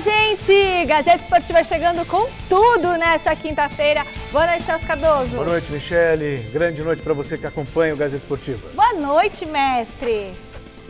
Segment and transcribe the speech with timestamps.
[0.00, 0.84] Gente!
[0.86, 4.04] Gazeta Esportiva chegando com tudo nessa quinta-feira.
[4.30, 5.30] Boa noite, Celso Cardoso.
[5.32, 6.48] Boa noite, Michele.
[6.52, 8.68] Grande noite para você que acompanha o Gazeta Esportiva.
[8.74, 10.32] Boa noite, mestre.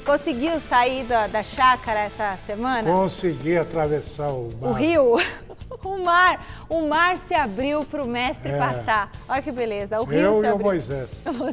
[0.04, 2.90] Conseguiu sair da, da chácara essa semana?
[2.90, 4.71] Consegui atravessar o mar.
[4.71, 5.15] O rio?
[5.84, 6.44] O mar.
[6.69, 8.58] O mar se abriu para o mestre É.
[8.58, 9.12] passar.
[9.29, 10.01] Olha que beleza.
[10.01, 10.66] O rio Eu se e o abriu.
[10.66, 11.08] Moisés.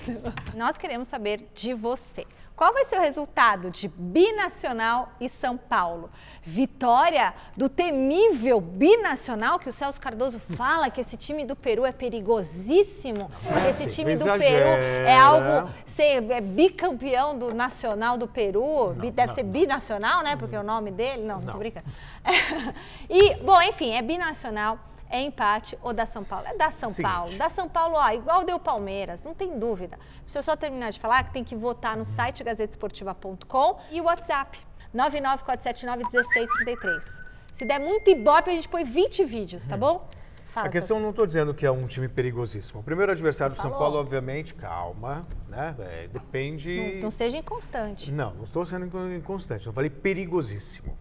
[0.55, 2.25] Nós queremos saber de você.
[2.55, 6.09] Qual vai ser o resultado de Binacional e São Paulo?
[6.41, 11.91] Vitória do temível Binacional, que o Celso Cardoso fala que esse time do Peru é
[11.91, 13.29] perigosíssimo.
[13.41, 15.69] que esse assim, time do não Peru é algo.
[15.85, 18.93] Ser, é bicampeão do Nacional do Peru.
[18.93, 20.37] Bi- deve ser binacional, né?
[20.37, 21.23] Porque é o nome dele.
[21.23, 21.85] Não, não tô brincando.
[23.09, 24.79] e, bom, enfim, é binacional.
[25.09, 26.45] É empate ou da São Paulo?
[26.47, 27.11] É da São Seguinte.
[27.13, 27.37] Paulo.
[27.37, 29.97] Da São Paulo, ó, igual deu Palmeiras, não tem dúvida.
[30.25, 34.05] Se eu só terminar de falar, que tem que votar no site gazetesportiva.com e o
[34.05, 34.57] WhatsApp,
[34.95, 37.23] 994791633.
[37.53, 40.09] Se der muito ibope, a gente põe 20 vídeos, tá bom?
[40.47, 42.79] Fala, A questão não estou dizendo que é um time perigosíssimo.
[42.79, 43.71] O primeiro adversário do São.
[43.71, 45.75] Paulo, obviamente, calma, né?
[45.79, 46.93] É, depende.
[46.95, 48.11] Não, não seja inconstante.
[48.11, 49.65] Não, não estou sendo inco- inconstante.
[49.65, 50.97] Não falei perigosíssimo.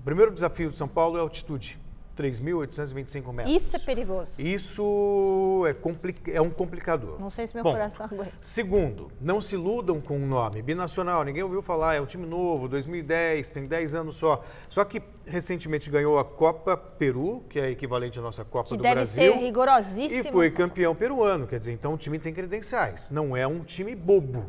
[0.00, 1.80] O primeiro desafio do São Paulo é a altitude,
[2.16, 3.54] 3.825 metros.
[3.54, 4.40] Isso é perigoso.
[4.40, 7.18] Isso é, é um complicador.
[7.18, 8.32] Não sei se meu Bom, coração aguenta.
[8.40, 10.62] Segundo, não se iludam com o nome.
[10.62, 14.44] Binacional, ninguém ouviu falar, é um time novo, 2010, tem 10 anos só.
[14.68, 18.82] Só que recentemente ganhou a Copa Peru, que é equivalente à nossa Copa Que do
[18.82, 19.32] deve Brasil.
[19.32, 20.28] ser rigorosíssimo.
[20.28, 23.10] E foi campeão peruano, quer dizer, então o time tem credenciais.
[23.10, 24.46] Não é um time bobo.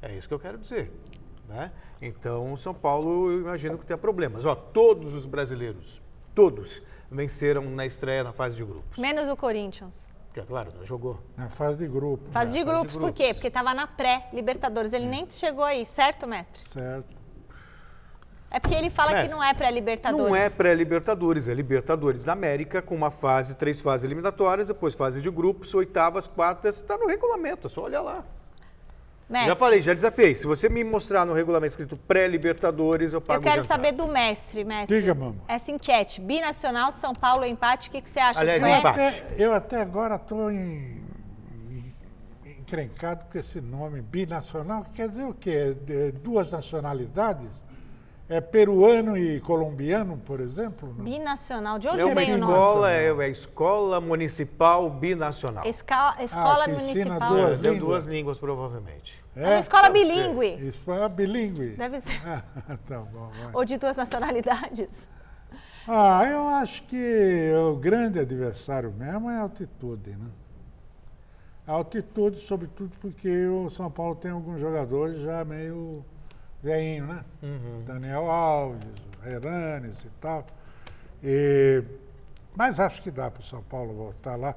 [0.00, 0.90] É isso que eu quero dizer.
[1.48, 1.70] Né?
[2.00, 4.46] Então, São Paulo, eu imagino que tenha problemas.
[4.46, 6.02] Ó, todos os brasileiros,
[6.34, 6.82] todos,
[7.12, 8.98] venceram na estreia na fase de grupos.
[8.98, 10.10] Menos o Corinthians.
[10.32, 11.20] Que, é claro, não jogou.
[11.36, 12.24] Na fase de grupo.
[12.30, 13.24] Fase de fase de grupos, por quê?
[13.24, 13.32] grupos.
[13.34, 14.92] Porque estava na pré-Libertadores.
[14.92, 16.62] Ele nem chegou aí, certo, mestre?
[16.68, 17.22] Certo.
[18.50, 20.28] É porque ele fala que Mestre, não é pré-Libertadores.
[20.28, 25.22] Não é pré-Libertadores, é Libertadores da América, com uma fase, três fases eliminatórias, depois fase
[25.22, 28.26] de grupos, oitavas, quartas, está no regulamento, é só olhar lá.
[29.32, 30.34] Mestre, Já falei, já desafiei.
[30.34, 34.62] Se você me mostrar no regulamento escrito pré-Libertadores, eu pago Eu quero saber do mestre,
[34.62, 35.00] mestre.
[35.00, 35.40] Diga, mamãe.
[35.48, 38.40] Essa enquete, binacional, São Paulo, empate, o que, que você acha?
[38.40, 39.00] Aliás, empate.
[39.00, 41.02] Até- eu até agora estou em,
[41.50, 41.94] em-
[42.58, 44.84] encrencado com esse nome binacional.
[44.94, 45.74] Quer dizer o quê?
[45.80, 47.62] De- duas nacionalidades?
[48.28, 50.94] É peruano e colombiano, por exemplo?
[50.96, 51.04] Não?
[51.04, 52.52] Binacional, de onde É vem o nome?
[52.52, 55.64] escola, é é a Escola Municipal Binacional.
[55.66, 57.18] Esca- Escola Ah, que Municipal.
[57.34, 57.78] duas É, línguas.
[57.78, 59.21] duas línguas, provavelmente.
[59.34, 59.92] É uma escola ser.
[59.92, 60.66] bilíngue.
[60.68, 61.70] Isso é bilíngue.
[61.76, 62.20] Deve ser.
[62.26, 62.42] Ah,
[62.86, 63.30] tá bom.
[63.30, 63.50] vai.
[63.54, 65.08] Ou de duas nacionalidades.
[65.88, 70.28] Ah, eu acho que o grande adversário mesmo é a altitude, né?
[71.66, 76.04] A altitude, sobretudo porque o São Paulo tem alguns jogadores já meio
[76.62, 77.24] veinho, né?
[77.86, 78.84] Daniel Alves,
[79.24, 80.44] Heranes e tal.
[81.22, 81.82] E-
[82.54, 84.54] mas acho que dá para o São Paulo voltar lá,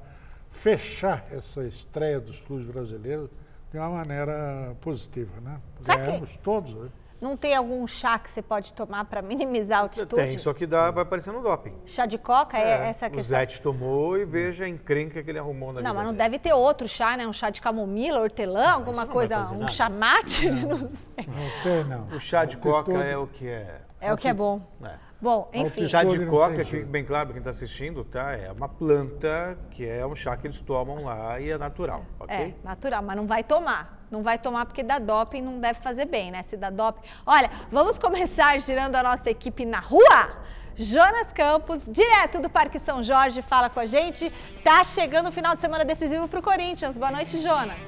[0.50, 3.30] fechar essa estreia dos clubes brasileiros
[3.76, 5.60] de uma maneira positiva, né?
[5.84, 6.88] Ganhamos todos, né?
[7.20, 10.26] Não tem algum chá que você pode tomar para minimizar a altitude?
[10.28, 11.74] Tem, só que dá, vai aparecendo doping.
[11.86, 13.38] Chá de coca é, essa a o questão?
[13.38, 16.24] Zete tomou e veja a encrenca que ele arrumou na Não, vida mas não dele.
[16.30, 17.26] deve ter outro chá, né?
[17.26, 19.72] Um chá de camomila, hortelã, alguma não vai coisa, um nada.
[19.72, 20.48] chá mate?
[20.50, 21.26] Não sei.
[21.26, 22.06] Não tem, não.
[22.08, 23.80] O chá de coca Altitude- é o que é.
[24.00, 24.60] É o que é bom.
[24.84, 25.05] É.
[25.20, 25.64] Bom, enfim.
[25.64, 28.32] Altitude- Chá de coca, que bem claro para quem está assistindo, tá?
[28.32, 32.36] É uma planta que é um chá que eles tomam lá e é natural, ok?
[32.36, 34.06] É, natural, mas não vai tomar.
[34.10, 36.42] Não vai tomar porque dá doping, não deve fazer bem, né?
[36.42, 37.00] Se dá doping.
[37.24, 40.44] Olha, vamos começar girando a nossa equipe na rua?
[40.78, 44.30] Jonas Campos, direto do Parque São Jorge, fala com a gente.
[44.62, 46.98] Tá chegando o final de semana decisivo para o Corinthians.
[46.98, 47.78] Boa noite, Jonas.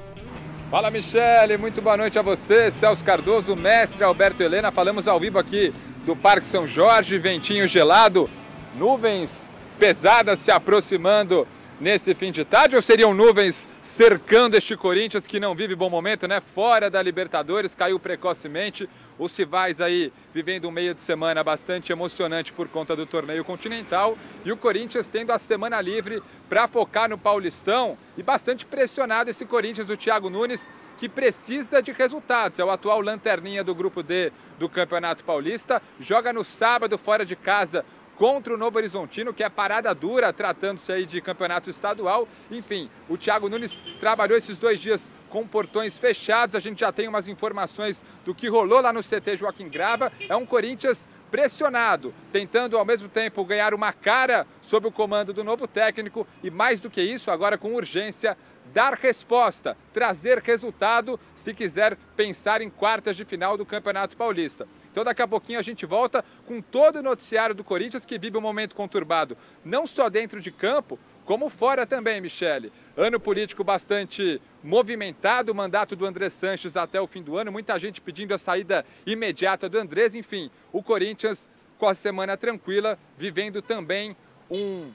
[0.71, 4.71] Fala Michele, muito boa noite a você, Celso Cardoso, mestre Alberto Helena.
[4.71, 5.73] Falamos ao vivo aqui
[6.05, 8.29] do Parque São Jorge, ventinho gelado,
[8.75, 11.47] nuvens pesadas se aproximando
[11.79, 16.27] nesse fim de tarde ou seriam nuvens cercando este Corinthians que não vive bom momento,
[16.27, 16.41] né?
[16.41, 18.89] Fora da Libertadores, caiu precocemente.
[19.17, 24.17] Os rivais aí vivendo um meio de semana bastante emocionante por conta do torneio continental
[24.45, 29.45] e o Corinthians tendo a semana livre para focar no Paulistão e bastante pressionado esse
[29.45, 32.59] Corinthians, o Thiago Nunes, que precisa de resultados.
[32.59, 37.35] É o atual lanterninha do grupo D do Campeonato Paulista, joga no sábado fora de
[37.35, 37.85] casa
[38.19, 42.27] contra o Novo Horizontino, que é parada dura, tratando-se aí de campeonato estadual.
[42.51, 46.53] Enfim, o Thiago Nunes trabalhou esses dois dias com portões fechados.
[46.53, 50.11] A gente já tem umas informações do que rolou lá no CT Joaquim Grava.
[50.27, 55.43] É um Corinthians pressionado, tentando ao mesmo tempo ganhar uma cara sob o comando do
[55.43, 58.37] novo técnico e, mais do que isso, agora com urgência,
[58.73, 64.67] dar resposta, trazer resultado se quiser pensar em quartas de final do Campeonato Paulista.
[64.91, 68.37] Então daqui a pouquinho a gente volta com todo o noticiário do Corinthians que vive
[68.37, 72.73] um momento conturbado, não só dentro de campo, como fora também, Michele.
[72.97, 77.77] Ano político bastante movimentado, o mandato do André Sanches até o fim do ano, muita
[77.77, 81.47] gente pedindo a saída imediata do Andrés, enfim, o Corinthians
[81.77, 84.17] com a semana tranquila, vivendo também
[84.49, 84.91] um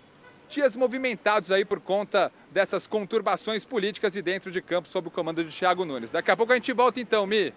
[0.49, 5.43] dias movimentados aí por conta dessas conturbações políticas e dentro de campo sob o comando
[5.43, 6.11] de Thiago Nunes.
[6.11, 7.52] Daqui a pouco a gente volta então, Mi.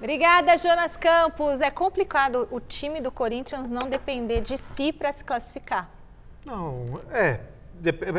[0.00, 1.60] Obrigada, Jonas Campos.
[1.60, 5.90] É complicado o time do Corinthians não depender de si para se classificar.
[6.44, 7.40] Não, é.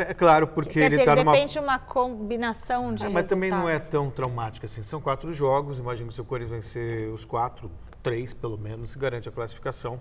[0.08, 1.32] É claro, porque Quer ele está numa.
[1.32, 3.90] depende de uma combinação de É, mas também não é resultados.
[3.90, 4.82] tão traumático assim.
[4.82, 7.70] São quatro jogos, imagino que se o Corinthians vencer os quatro,
[8.02, 10.00] três pelo menos, se garante a classificação.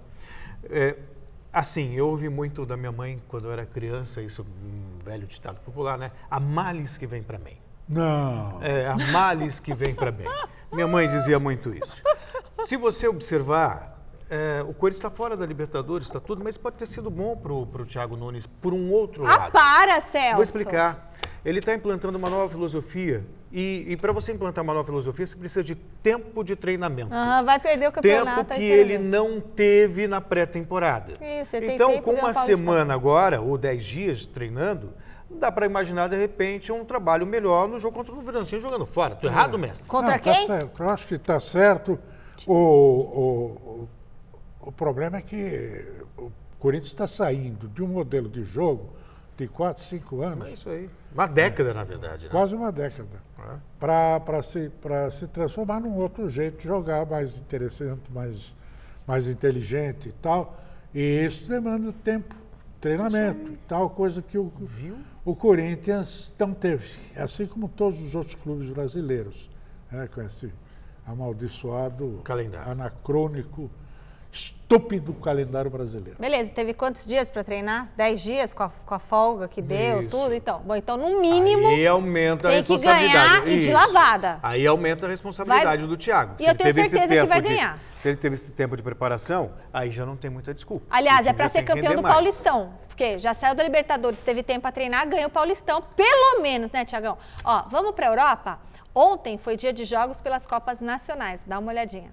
[0.63, 0.95] É,
[1.53, 5.27] assim, eu ouvi muito da minha mãe quando eu era criança, isso é um velho
[5.27, 6.11] ditado popular, né?
[6.29, 7.57] A males que vem para mim.
[7.87, 8.59] Não.
[8.63, 10.27] É, a males que vem para bem.
[10.71, 12.01] Minha mãe dizia muito isso.
[12.63, 16.85] Se você observar, é, o Corinthians está fora da Libertadores, está tudo, mas pode ter
[16.85, 19.51] sido bom para o Thiago Nunes por um outro Ah, lado.
[19.51, 20.35] para, Celso.
[20.35, 21.11] Vou explicar.
[21.43, 25.35] Ele está implantando uma nova filosofia e, e para você implantar uma nova filosofia, você
[25.35, 27.11] precisa de tempo de treinamento.
[27.13, 28.43] Aham, vai perder o campeonato.
[28.45, 31.13] Tempo que ele não teve na pré-temporada.
[31.41, 34.93] Isso, ele tem Então, tempo com ganhar uma semana agora, ou dez dias treinando,
[35.39, 39.15] dá para imaginar, de repente, um trabalho melhor no jogo contra o Bragantino jogando fora.
[39.15, 39.87] Tô errado, mestre?
[39.87, 40.47] Contra Não, quem?
[40.47, 40.83] Tá certo.
[40.83, 41.99] Eu acho que está certo.
[42.47, 43.87] O, o,
[44.61, 45.85] o, problema é que
[46.17, 48.89] o Corinthians está saindo de um modelo de jogo
[49.37, 50.89] de 4, 5 É anos, isso aí.
[51.13, 52.25] Uma década, na verdade.
[52.25, 52.29] né?
[52.31, 53.57] quase uma década, É.
[53.79, 58.55] para se, pra se transformar num outro jeito de jogar, mais interessante, mais,
[59.05, 60.57] mais inteligente e tal.
[60.93, 62.35] E isso demanda tempo,
[62.79, 64.97] treinamento e tal, coisa que o, Viu?
[65.23, 69.49] O Corinthians não teve, assim como todos os outros clubes brasileiros,
[69.91, 70.51] né, com esse
[71.05, 72.71] amaldiçoado, Calendário.
[72.71, 73.69] anacrônico,
[74.31, 76.17] estúpido calendário brasileiro.
[76.19, 77.89] Beleza, teve quantos dias para treinar?
[77.97, 80.09] Dez dias com a, com a folga que deu, Isso.
[80.11, 80.33] tudo?
[80.33, 83.29] Então, bom, então no mínimo Aí aumenta a tem que responsabilidade.
[83.41, 83.71] ganhar e de Isso.
[83.73, 84.39] lavada.
[84.41, 86.35] Aí aumenta a responsabilidade Vai- do Thiago.
[86.39, 87.79] E Se eu ele tenho teve esse certeza que tempo vai de- ganhar.
[87.97, 90.85] Se ele teve esse tempo de preparação, aí já não tem muita desculpa.
[90.89, 92.15] Aliás, time é para já ser tem que campeão render do mais.
[92.15, 92.73] Paulistão.
[92.87, 96.85] Porque já saiu da Libertadores, teve tempo para treinar, ganhou o Paulistão, pelo menos, né,
[96.85, 97.17] Tiagão?
[97.43, 98.59] Ó, vamos para a Europa?
[98.95, 101.41] Ontem foi dia de jogos pelas Copas Nacionais.
[101.45, 102.11] Dá uma olhadinha.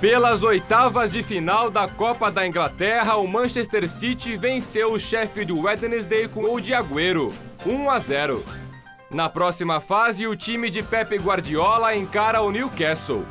[0.00, 6.28] Pelas oitavas de final da Copa da Inglaterra, o Manchester City venceu o Sheffield Wednesday
[6.28, 7.32] com o de Agüero,
[7.64, 8.44] 1 a 0.
[9.10, 13.24] Na próxima fase, o time de Pep Guardiola encara o Newcastle.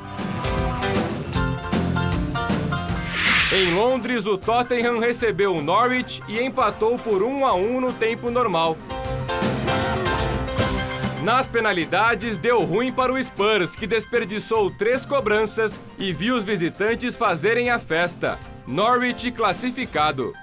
[3.53, 8.31] Em Londres, o Tottenham recebeu o Norwich e empatou por 1 a 1 no tempo
[8.31, 8.75] normal.
[11.25, 17.15] Nas penalidades, deu ruim para o Spurs, que desperdiçou três cobranças e viu os visitantes
[17.15, 18.37] fazerem a festa.
[18.67, 20.33] Norwich classificado.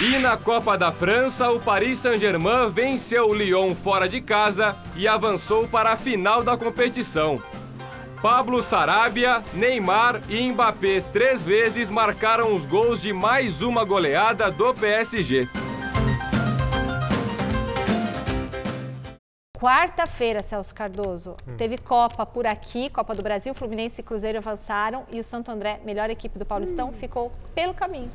[0.00, 5.06] E na Copa da França, o Paris Saint-Germain venceu o Lyon fora de casa e
[5.06, 7.40] avançou para a final da competição.
[8.20, 14.74] Pablo Sarabia, Neymar e Mbappé três vezes marcaram os gols de mais uma goleada do
[14.74, 15.48] PSG.
[19.66, 21.54] Quarta-feira, Celso Cardoso, Hum.
[21.56, 25.78] teve Copa por aqui, Copa do Brasil, Fluminense e Cruzeiro avançaram e o Santo André,
[25.84, 26.92] melhor equipe do Paulistão, Hum.
[26.92, 28.10] ficou pelo caminho.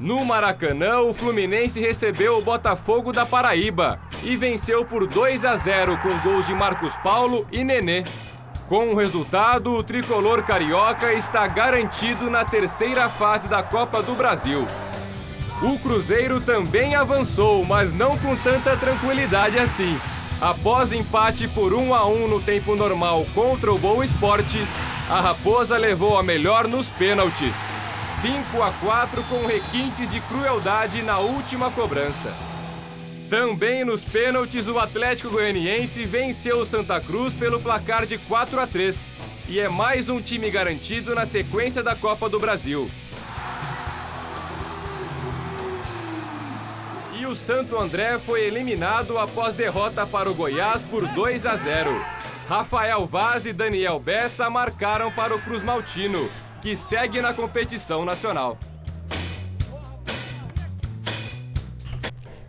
[0.00, 5.98] No Maracanã, o Fluminense recebeu o Botafogo da Paraíba e venceu por 2 a 0
[5.98, 8.02] com gols de Marcos Paulo e Nenê.
[8.66, 14.66] Com o resultado, o tricolor carioca está garantido na terceira fase da Copa do Brasil.
[15.64, 19.98] O Cruzeiro também avançou, mas não com tanta tranquilidade assim.
[20.38, 24.58] Após empate por 1 a 1 no tempo normal contra o Boa Esporte,
[25.08, 27.54] a Raposa levou a melhor nos pênaltis.
[28.20, 32.34] 5 a 4 com requintes de crueldade na última cobrança.
[33.30, 38.66] Também nos pênaltis, o Atlético Goianiense venceu o Santa Cruz pelo placar de 4 a
[38.66, 39.08] 3
[39.48, 42.90] e é mais um time garantido na sequência da Copa do Brasil.
[47.34, 51.90] O Santo André foi eliminado após derrota para o Goiás por 2 a 0.
[52.46, 56.30] Rafael Vaz e Daniel Bessa marcaram para o Cruz Maltino,
[56.62, 58.56] que segue na competição nacional.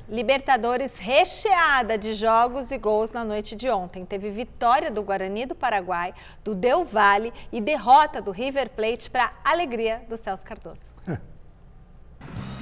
[0.08, 4.06] Libertadores recheada de jogos e gols na noite de ontem.
[4.06, 6.14] Teve vitória do Guarani do Paraguai,
[6.44, 10.94] do Del Valle e derrota do River Plate para alegria do Celso Cardoso.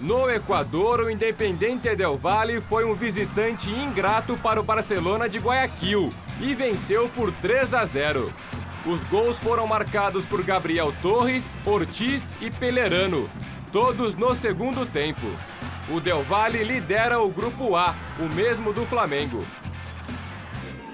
[0.00, 6.12] No Equador, o Independente Del Valle foi um visitante ingrato para o Barcelona de Guayaquil
[6.40, 8.32] e venceu por 3 a 0.
[8.86, 13.28] Os gols foram marcados por Gabriel Torres, Ortiz e Pelerano,
[13.72, 15.26] todos no segundo tempo.
[15.90, 19.44] O Del Valle lidera o grupo A, o mesmo do Flamengo.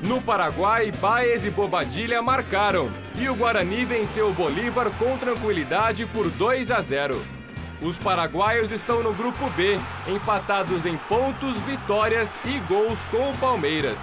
[0.01, 6.31] No Paraguai, Baez e Bobadilha marcaram e o Guarani venceu o Bolívar com tranquilidade por
[6.31, 7.44] 2 a 0.
[7.85, 14.01] Os paraguaios estão no grupo B, empatados em pontos, vitórias e gols com o Palmeiras.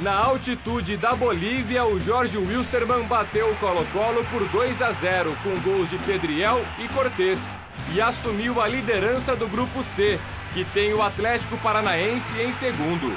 [0.00, 5.58] Na altitude da Bolívia, o Jorge Wilstermann bateu o Colo-Colo por 2 a 0 com
[5.68, 7.50] gols de Pedriel e Cortez
[7.92, 10.20] e assumiu a liderança do grupo C,
[10.52, 13.12] que tem o Atlético Paranaense em segundo.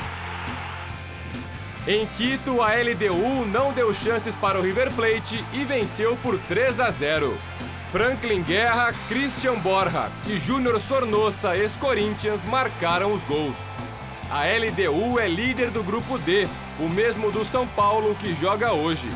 [1.85, 6.79] Em Quito, a LDU não deu chances para o River Plate e venceu por 3
[6.79, 7.37] a 0.
[7.91, 13.55] Franklin Guerra, Christian Borja e Júnior Sornosa, ex-Corinthians, marcaram os gols.
[14.29, 16.49] A LDU é líder do grupo D,
[16.81, 19.09] o mesmo do São Paulo que joga hoje.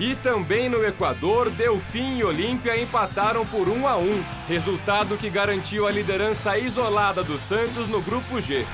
[0.00, 5.86] E também no Equador, Delfim e Olímpia empataram por 1 a 1, resultado que garantiu
[5.86, 8.66] a liderança isolada do Santos no grupo G.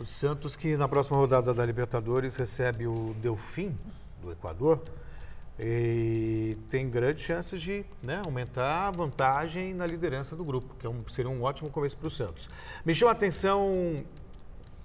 [0.00, 3.76] O Santos que na próxima rodada da Libertadores recebe o Delfim
[4.22, 4.80] do Equador
[5.58, 10.88] e tem grandes chances de né, aumentar a vantagem na liderança do grupo, que é
[10.88, 12.48] um, seria um ótimo começo para o Santos.
[12.82, 14.02] Me chama a atenção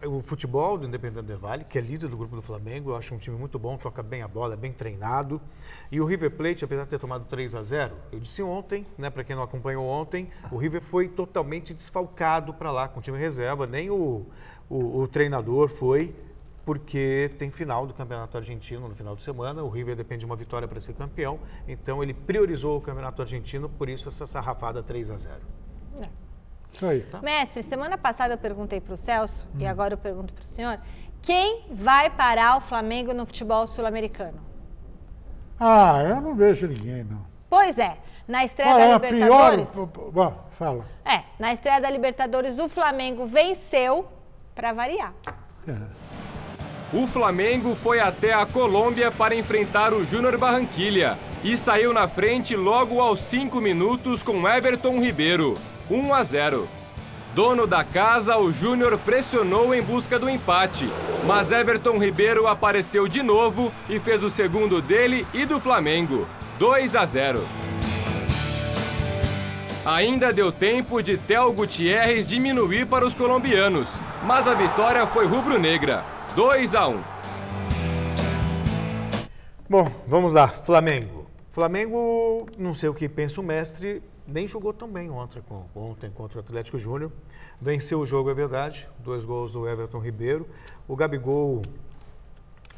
[0.03, 3.13] o futebol do Independente Del Vale, que é líder do grupo do Flamengo, eu acho
[3.15, 5.41] um time muito bom, toca bem a bola, é bem treinado.
[5.91, 9.09] E o River Plate, apesar de ter tomado 3 a 0, eu disse ontem, né,
[9.09, 13.17] para quem não acompanhou ontem, o River foi totalmente desfalcado para lá com o time
[13.17, 14.25] reserva, nem o,
[14.69, 16.15] o, o treinador foi,
[16.65, 19.63] porque tem final do Campeonato Argentino no final de semana.
[19.63, 23.69] O River depende de uma vitória para ser campeão, então ele priorizou o Campeonato Argentino,
[23.69, 25.35] por isso essa sarrafada 3 a 0.
[26.01, 26.09] É.
[26.73, 27.05] Isso aí.
[27.21, 30.79] Mestre, semana passada eu perguntei para o Celso, e agora eu pergunto para o senhor,
[31.21, 34.39] quem vai parar o Flamengo no futebol sul-americano?
[35.59, 37.25] Ah, eu não vejo ninguém, não.
[37.49, 39.13] Pois é, na estreia Olha, da a pior.
[39.13, 40.11] Libertadores...
[40.11, 40.85] Bom, fala.
[41.05, 44.05] É, na estreia da Libertadores, o Flamengo venceu
[44.55, 45.13] para variar.
[46.93, 52.55] O Flamengo foi até a Colômbia para enfrentar o Júnior Barranquilha e saiu na frente
[52.55, 55.55] logo aos 5 minutos com Everton Ribeiro,
[55.91, 56.69] 1 a 0.
[57.33, 60.89] Dono da casa, o Júnior pressionou em busca do empate,
[61.25, 66.25] mas Everton Ribeiro apareceu de novo e fez o segundo dele e do Flamengo,
[66.57, 67.64] 2 a 0.
[69.85, 73.87] Ainda deu tempo de Theo Gutierrez diminuir para os colombianos,
[74.25, 76.03] mas a vitória foi rubro-negra,
[76.35, 77.03] 2 a 1.
[79.69, 81.27] Bom, vamos lá, Flamengo.
[81.51, 85.43] Flamengo, não sei o que pensa o mestre, nem jogou tão bem ontem,
[85.75, 87.11] ontem contra o Atlético Júnior.
[87.61, 88.87] Venceu o jogo, é verdade.
[88.97, 90.47] Dois gols do Everton Ribeiro.
[90.87, 91.61] O Gabigol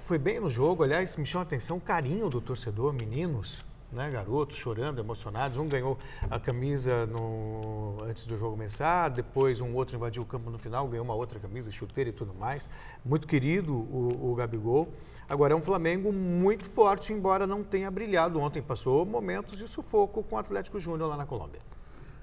[0.06, 0.84] foi bem no jogo.
[0.84, 5.58] Aliás, me chama a atenção o carinho do torcedor, meninos, né, garotos chorando, emocionados.
[5.58, 5.98] Um ganhou
[6.29, 10.88] a camisa no, antes do jogo começar, depois um outro invadiu o campo no final,
[10.88, 12.70] ganhou uma outra camisa, chuteira e tudo mais.
[13.03, 14.89] Muito querido o, o Gabigol.
[15.29, 18.62] Agora, é um Flamengo muito forte, embora não tenha brilhado ontem.
[18.62, 21.60] Passou momentos de sufoco com o Atlético Júnior lá na Colômbia.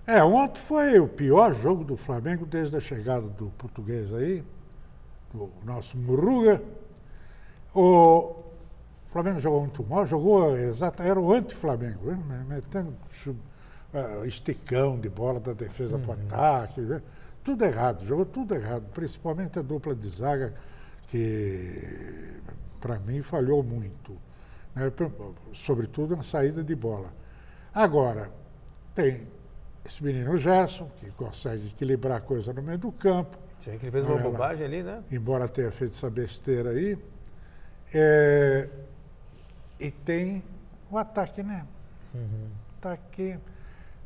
[0.06, 4.44] É, ontem foi o pior jogo do Flamengo desde a chegada do português aí,
[5.32, 6.62] do nosso Murruga.
[7.74, 8.43] O
[9.14, 12.44] Flamengo jogou muito mal, jogou exato, era o anti-Flamengo, né?
[12.48, 12.92] metendo
[13.28, 17.00] uh, esticão de bola da defesa para o ataque, né?
[17.44, 20.52] tudo errado, jogou tudo errado, principalmente a dupla de zaga,
[21.06, 22.40] que
[22.80, 24.18] para mim falhou muito,
[24.74, 24.92] né?
[25.52, 27.12] sobretudo na saída de bola.
[27.72, 28.32] Agora,
[28.96, 29.28] tem
[29.84, 33.38] esse menino Gerson, que consegue equilibrar a coisa no meio do campo.
[33.60, 35.04] Sim, que ele fez uma bobagem ali, né?
[35.08, 36.98] Embora tenha feito essa besteira aí.
[37.94, 38.68] É,
[39.84, 40.42] e tem
[40.90, 41.66] o ataque, né?
[42.14, 42.48] Uhum.
[42.78, 43.38] Ataque.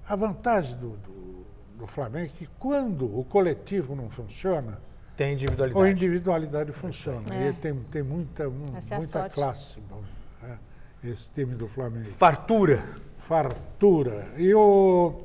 [0.09, 1.47] A vantagem do, do,
[1.79, 4.81] do Flamengo é que quando o coletivo não funciona,
[5.17, 5.87] tem individualidade.
[5.87, 7.33] A individualidade funciona.
[7.33, 7.49] É.
[7.49, 9.35] E tem, tem muita, um, muita é a sorte.
[9.35, 10.03] classe, bom,
[10.43, 10.59] né?
[11.05, 12.07] esse time do Flamengo.
[12.07, 12.83] Fartura.
[13.19, 14.29] Fartura.
[14.37, 15.23] E o,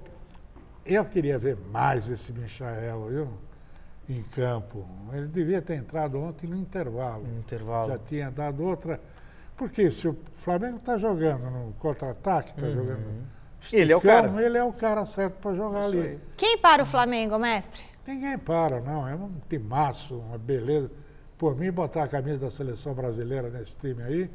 [0.85, 3.29] eu queria ver mais esse Michael, viu?
[4.07, 4.85] Em campo.
[5.13, 7.23] Ele devia ter entrado ontem no intervalo.
[7.23, 7.89] No intervalo.
[7.89, 8.99] Já tinha dado outra.
[9.55, 13.23] Porque se o Flamengo está jogando no contra-ataque, está jogando
[13.71, 14.41] Ele é o cara.
[14.43, 16.07] Ele é o cara certo para jogar Isso ali.
[16.07, 16.19] aí.
[16.35, 17.83] Quem para o Flamengo, mestre?
[18.05, 19.07] Ninguém para, não.
[19.07, 20.91] É um timaço, uma beleza.
[21.37, 24.29] Por mim, botar a camisa da seleção brasileira nesse time aí,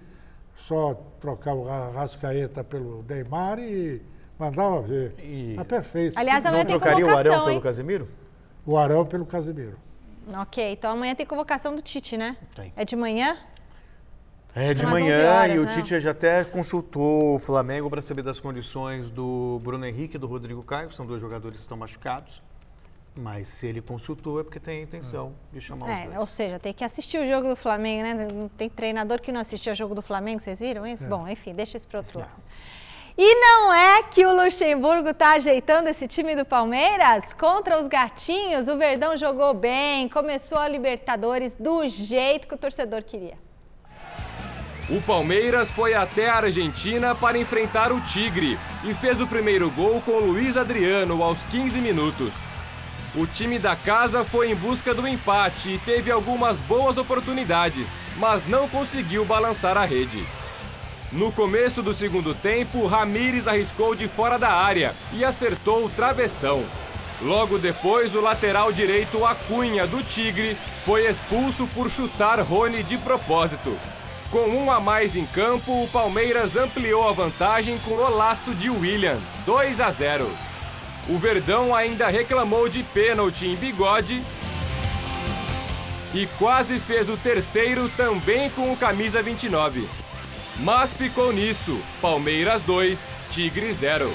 [0.56, 4.00] só trocar o Rascaeta pelo Neymar e
[4.38, 5.14] mandava ver.
[5.18, 6.18] E- Tá perfeito.
[6.18, 7.60] Aliás, Não amanhã tem trocaria o Arão convocação, pelo hein?
[7.62, 8.08] Casemiro?
[8.66, 9.76] O Arão pelo Casemiro.
[10.36, 12.36] Ok, então amanhã tem convocação do Tite, né?
[12.54, 12.72] Tem.
[12.76, 13.36] É de manhã?
[14.60, 15.70] É, de Umas 11 manhã horas, e o né?
[15.72, 20.26] Tite já até consultou o Flamengo para saber das condições do Bruno Henrique e do
[20.26, 22.42] Rodrigo Caio, que são dois jogadores que estão machucados.
[23.14, 26.18] Mas se ele consultou é porque tem a intenção de chamar os É, dois.
[26.18, 28.48] ou seja, tem que assistir o jogo do Flamengo, né?
[28.56, 31.04] Tem treinador que não assistiu o jogo do Flamengo, vocês viram isso?
[31.04, 31.08] É.
[31.08, 32.32] Bom, enfim, deixa isso para outro lado.
[33.16, 37.32] E não é que o Luxemburgo está ajeitando esse time do Palmeiras?
[37.32, 43.02] Contra os gatinhos, o Verdão jogou bem, começou a Libertadores do jeito que o torcedor
[43.02, 43.34] queria.
[44.90, 50.00] O Palmeiras foi até a Argentina para enfrentar o Tigre e fez o primeiro gol
[50.00, 52.32] com Luiz Adriano aos 15 minutos.
[53.14, 58.46] O time da casa foi em busca do empate e teve algumas boas oportunidades, mas
[58.48, 60.24] não conseguiu balançar a rede.
[61.12, 66.64] No começo do segundo tempo, Ramires arriscou de fora da área e acertou o travessão.
[67.20, 73.76] Logo depois, o lateral direito Acunha do Tigre foi expulso por chutar Rony de propósito.
[74.30, 78.68] Com um a mais em campo, o Palmeiras ampliou a vantagem com o laço de
[78.68, 80.28] William, 2 a 0.
[81.08, 84.22] O Verdão ainda reclamou de pênalti em bigode
[86.12, 89.88] e quase fez o terceiro também com o camisa 29.
[90.58, 91.80] Mas ficou nisso.
[92.02, 94.12] Palmeiras 2, Tigre 0.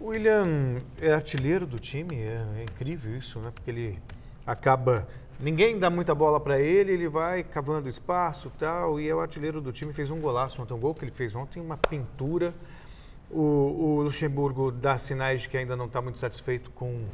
[0.00, 3.50] O William é artilheiro do time, é, é incrível isso, né?
[3.54, 3.98] Porque ele
[4.46, 5.06] acaba.
[5.40, 9.60] Ninguém dá muita bola para ele, ele vai cavando espaço tal, e é o artilheiro
[9.60, 12.52] do time, fez um golaço ontem, um gol que ele fez ontem, uma pintura.
[13.30, 17.04] O, o Luxemburgo dá sinais de que ainda não está muito satisfeito com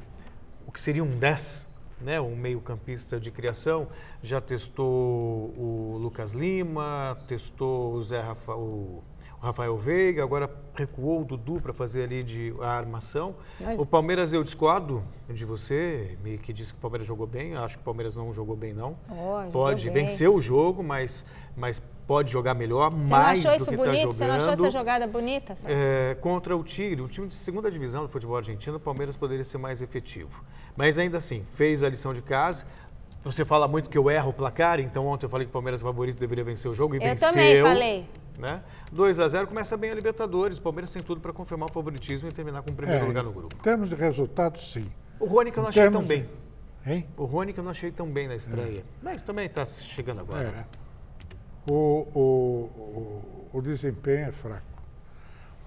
[0.67, 1.67] o que seria um 10,
[2.01, 2.19] né?
[2.19, 3.89] um meio-campista de criação.
[4.23, 9.14] Já testou o Lucas Lima, testou o Zé Rafa, o, o
[9.45, 13.35] Rafael Veiga, agora recuou o Dudu para fazer ali de, a armação.
[13.61, 17.53] Mas- O Palmeiras, eu discordo de você, que disse que o Palmeiras jogou bem.
[17.53, 18.97] Eu acho que o Palmeiras não jogou bem, não.
[19.09, 21.25] Jogou pode vencer o jogo, mas,
[21.57, 23.97] mas pode jogar melhor, Você não mais achou do isso que bonito?
[23.97, 24.67] está Você não achou jogando.
[24.67, 25.55] essa jogada bonita?
[25.65, 29.45] É, contra o Tigre, um time de segunda divisão do futebol argentino, o Palmeiras poderia
[29.45, 30.43] ser mais efetivo.
[30.77, 32.67] Mas ainda assim, fez a lição de casa.
[33.23, 35.81] Você fala muito que eu erro o placar, então ontem eu falei que o Palmeiras
[35.81, 37.29] favorito deveria vencer o jogo e Eu venceu.
[37.31, 38.07] também falei.
[38.39, 38.63] Né?
[38.91, 40.59] 2 a 0 começa bem a Libertadores.
[40.59, 43.23] O Palmeiras tem tudo para confirmar o favoritismo e terminar com o primeiro É, lugar
[43.23, 43.55] no grupo.
[43.55, 44.91] Em termos de resultado, sim.
[45.21, 46.29] O Rony que eu não achei tão de- bem.
[46.87, 47.07] Hein?
[47.17, 48.85] O Rony que eu não achei tão bem na estreia.
[49.03, 50.43] Mas também está chegando agora.
[50.43, 50.51] É.
[50.51, 50.67] né?
[51.67, 52.21] O, o,
[53.55, 54.67] o, o desempenho é fraco.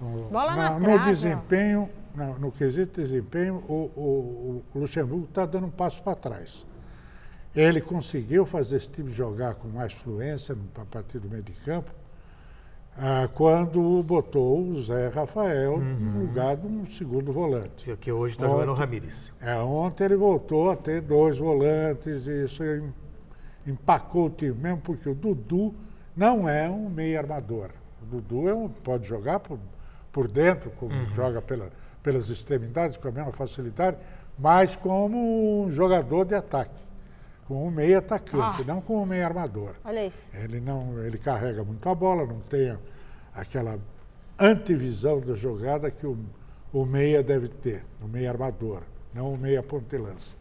[0.00, 1.04] O- Bola na no trave, ó.
[1.06, 6.64] desempenho, no, no quesito desempenho, o, o, o Luxemburgo está dando um passo para trás.
[7.56, 11.52] Ele conseguiu fazer esse time jogar com mais fluência no- a partir do meio de
[11.52, 11.90] campo
[12.96, 15.82] ah, quando botou o Zé Rafael Uhum.
[15.94, 17.96] no lugar de um segundo volante.
[18.00, 19.32] Que, hoje está jogando o Ramires.
[19.40, 22.92] É, ontem ele voltou a ter dois volantes e isso em-
[23.66, 25.74] empacou o time mesmo, porque o Dudu
[26.16, 27.70] não é um meio armador.
[28.02, 29.58] O Dudu é um, pode jogar por,
[30.10, 31.70] por dentro, como joga pela-
[32.02, 33.96] pelas extremidades com a mesma facilidade,
[34.38, 36.82] mas como um jogador de ataque,
[37.48, 38.64] como um meio atacante, Nossa.
[38.74, 39.74] não como um meio armador.
[39.82, 40.28] Olha isso.
[40.34, 42.76] Ele não, ele carrega muito a bola, não tem
[43.34, 43.78] aquela
[44.38, 46.18] antivisão da jogada que o,
[46.70, 48.82] o meia deve ter, o meia armador,
[49.14, 50.36] não o meia pontelança.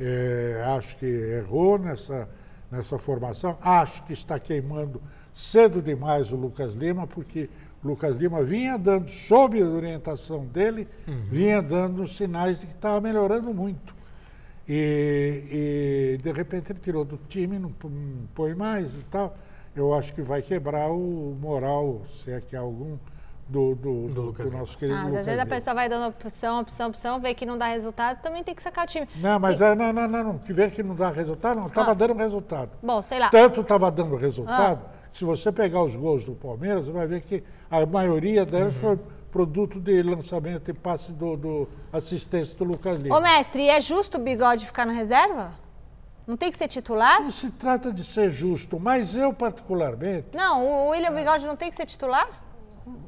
[0.00, 2.26] É, acho que errou nessa,
[2.70, 5.02] nessa formação, acho que está queimando
[5.34, 7.50] cedo demais o Lucas Lima, porque
[7.84, 10.88] o Lucas Lima vinha dando, sob a orientação dele,
[11.30, 13.97] vinha dando sinais de que estava melhorando muito.
[14.68, 17.72] E, e, de repente ele tirou do time, não
[18.34, 19.34] põe mais e tal.
[19.74, 22.96] Eu acho que vai quebrar o moral, se é que há algum,
[23.48, 25.88] do, do, do- Lucas do nosso querido Ah, mas Lucas às vezes a pessoa vai
[25.88, 29.08] dando opção, opção, opção, vê que não dá resultado, também tem que sacar o time.
[29.16, 31.92] Não, mas é, não, não, não, não, que vê que não dá resultado, não, estava
[31.92, 31.94] Ah.
[31.94, 32.70] dando resultado.
[32.82, 33.30] Bom, sei lá.
[33.30, 34.90] Tanto estava dando resultado, Ah.
[35.08, 38.80] se você pegar os gols do Palmeiras, você vai ver que a maioria delas Uhum.
[38.80, 38.98] foi
[39.30, 43.16] produto de lançamento e passe do, do assistência do Lucas Lima.
[43.16, 45.52] Ô, mestre, e é justo o bigode ficar na reserva?
[46.26, 47.22] Não tem que ser titular?
[47.22, 51.70] Não se trata de ser justo, mas eu particularmente, Não, o William Bigode não tem
[51.70, 52.28] que ser titular?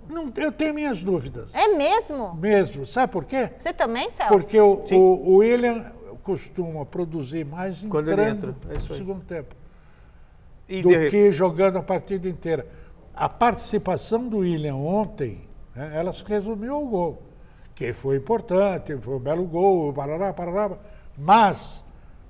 [0.09, 1.55] não, eu tenho minhas dúvidas.
[1.55, 2.35] É mesmo?
[2.35, 2.87] Mesmo.
[2.87, 3.51] Sabe por quê?
[3.59, 4.33] Você também, Celso?
[4.33, 8.95] Porque o, o, o William costuma produzir mais Quando ele entrando entra, é isso no
[8.95, 9.55] segundo tempo
[10.69, 12.67] E do de que jogando a partida inteira.
[13.15, 15.49] A participação do William ontem
[15.81, 15.93] né?
[15.95, 17.23] ela se resumiu ao gol,
[17.75, 20.77] que foi importante, foi um belo gol, parará, parará,
[21.16, 21.83] mas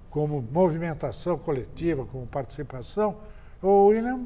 [0.08, 3.16] como movimentação coletiva, como participação,
[3.62, 4.20] o William.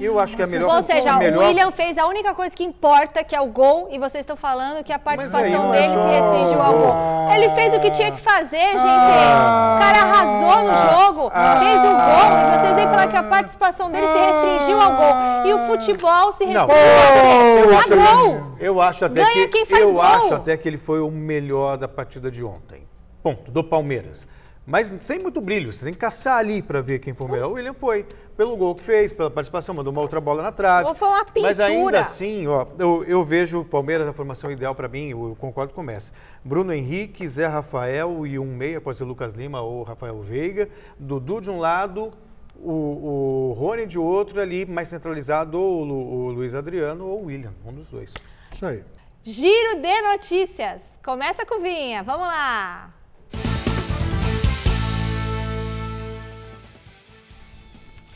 [0.00, 0.76] Eu acho que é melhor.
[0.76, 1.42] Ou seja, é melhor...
[1.42, 4.36] o William fez a única coisa que importa, que é o gol, e vocês estão
[4.36, 6.94] falando que a participação aí, dele mas- se restringiu ao gol.
[7.34, 8.76] Ele fez o que tinha que fazer, gente.
[8.76, 13.90] o cara arrasou no jogo, fez o gol, e vocês vêm falar que a participação
[13.90, 15.14] dele se restringiu ao gol.
[15.46, 16.66] E o futebol se Não.
[16.66, 18.42] restringiu Eu a acho, gol.
[18.60, 20.02] eu acho até Ganha que quem faz eu gol.
[20.02, 22.86] acho até que ele foi o melhor da partida de ontem.
[23.22, 24.26] Ponto, do Palmeiras.
[24.64, 27.50] Mas sem muito brilho, você tem que caçar ali para ver quem foi o melhor.
[27.50, 30.88] O William foi, pelo gol que fez, pela participação, mandou uma outra bola na trave.
[30.88, 32.00] Ou foi uma Mas ainda pintura.
[32.00, 35.80] assim, ó, eu, eu vejo o Palmeiras a formação ideal para mim, eu concordo com
[35.80, 36.12] o Messi.
[36.44, 40.68] Bruno Henrique, Zé Rafael e um meia, pode ser Lucas Lima ou Rafael Veiga.
[40.96, 42.12] Dudu de um lado,
[42.54, 42.70] o,
[43.50, 47.52] o Rony de outro ali, mais centralizado, ou o, o Luiz Adriano ou o William,
[47.66, 48.14] um dos dois.
[48.52, 48.84] Isso aí.
[49.24, 50.82] Giro de notícias.
[51.04, 53.01] Começa com o Vinha, vamos lá.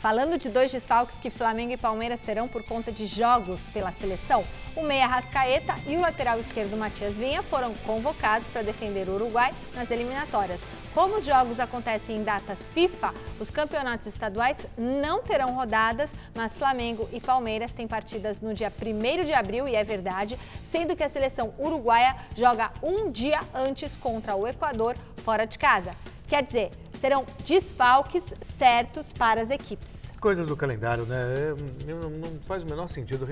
[0.07, 4.41] Falando de dois desfalques que Flamengo e Palmeiras terão por conta de jogos pela seleção,
[4.73, 9.53] o meia Rascaeta e o lateral esquerdo Matias Vinha foram convocados para defender o Uruguai
[9.75, 10.61] nas eliminatórias.
[10.93, 17.09] Como os jogos acontecem em datas FIFA, os campeonatos estaduais não terão rodadas, mas Flamengo
[17.11, 20.39] e Palmeiras têm partidas no dia 1 de abril, e é verdade,
[20.71, 25.91] sendo que a seleção uruguaia joga um dia antes contra o Equador, fora de casa.
[26.29, 30.07] Quer dizer, serão desfalques certos para as equipes.
[30.19, 31.15] Coisas do calendário, né?
[31.85, 33.27] É, Não, não faz o menor sentido.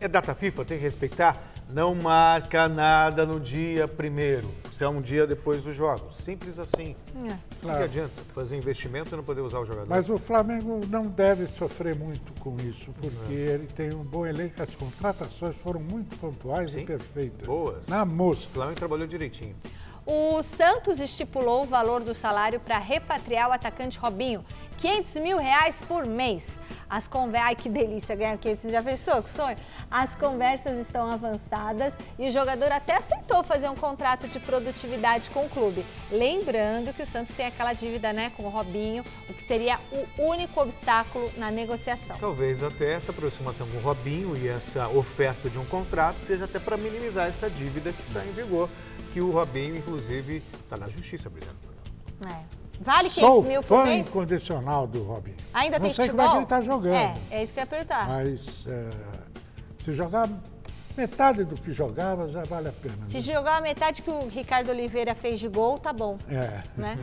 [0.00, 1.52] É data FIFA, tem que respeitar.
[1.68, 4.50] Não marca nada no dia primeiro.
[4.72, 6.16] Se é um dia depois dos jogos.
[6.16, 6.96] Simples assim.
[7.14, 7.84] O que Claro.
[7.84, 9.86] adianta fazer investimento e não poder usar o jogador?
[9.88, 14.62] Mas o Flamengo não deve sofrer muito com isso, porque ele tem um bom elenco,
[14.62, 16.80] as contratações foram muito pontuais Sim.
[16.80, 17.46] e perfeitas.
[17.46, 17.86] Boas.
[17.86, 18.50] Na O mosca.
[18.54, 19.54] Flamengo trabalhou direitinho.
[20.12, 24.44] O Santos estipulou o valor do salário para repatriar o atacante Robinho,
[24.80, 26.58] 500 mil reais por mês.
[26.88, 29.56] As conversas, ai que delícia ganhar 500, já pensou que sonho?
[29.90, 35.44] As conversas estão avançadas e o jogador até aceitou fazer um contrato de produtividade com
[35.46, 35.84] o clube.
[36.10, 39.78] Lembrando que o Santos tem aquela dívida né, com o Robinho, o que seria
[40.18, 42.16] o único obstáculo na negociação.
[42.18, 46.58] Talvez até essa aproximação com o Robinho e essa oferta de um contrato seja até
[46.58, 48.68] para minimizar essa dívida que está em vigor,
[49.12, 52.34] que o Robinho, inclusive, está na justiça ela.
[52.36, 52.59] É.
[52.80, 54.08] Vale 500 Sou mil por fã mês?
[54.08, 55.36] incondicional do Robinho.
[55.52, 56.26] Ainda não tem sei futebol?
[56.26, 56.94] como é que ele está jogando.
[56.94, 58.08] É, é isso que eu ia perguntar.
[58.08, 58.88] Mas é,
[59.84, 60.30] se jogar
[60.96, 63.06] metade do que jogava, já vale a pena.
[63.06, 63.22] Se né?
[63.22, 66.16] jogar a metade que o Ricardo Oliveira fez de gol, tá bom.
[66.26, 66.62] É.
[66.74, 66.98] Né?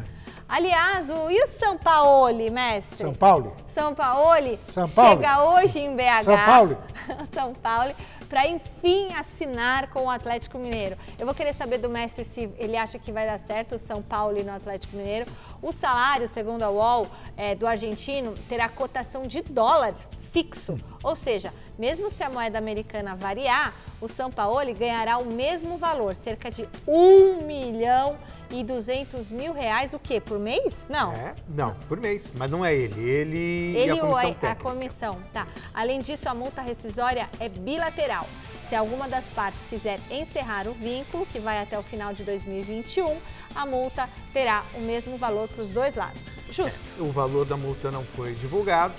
[0.50, 2.98] Aliás, o, e o São Paulo, mestre?
[2.98, 3.54] São Paulo?
[3.68, 5.10] São Paulo São Paulo.
[5.12, 6.24] chega hoje em BH.
[6.24, 6.78] São Paulo.
[7.34, 7.94] São Paulo,
[8.28, 10.98] para enfim assinar com o Atlético Mineiro.
[11.18, 14.02] Eu vou querer saber do mestre se ele acha que vai dar certo o São
[14.02, 15.26] Paulo no Atlético Mineiro.
[15.62, 19.94] O salário, segundo a UOL, é, do argentino terá cotação de dólar
[20.32, 20.78] fixo.
[21.04, 26.16] Ou seja, mesmo se a moeda americana variar, o São Paulo ganhará o mesmo valor,
[26.16, 28.18] cerca de 1 milhão
[28.52, 30.20] e 200 mil reais, o quê?
[30.20, 30.88] Por mês?
[30.90, 31.12] Não.
[31.12, 31.36] É?
[31.50, 32.34] Não, por mês.
[32.36, 33.02] Mas não é ele.
[33.02, 35.48] Ele, e Ele a ou comissão a, a comissão, tá.
[35.74, 38.28] Além disso, a multa rescisória é bilateral.
[38.70, 43.18] Se alguma das partes quiser encerrar o vínculo, que vai até o final de 2021,
[43.56, 46.40] a multa terá o mesmo valor para os dois lados.
[46.52, 46.80] Justo.
[47.00, 48.94] O valor da multa não foi divulgado.